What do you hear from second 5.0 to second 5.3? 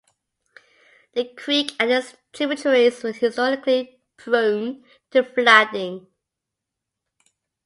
to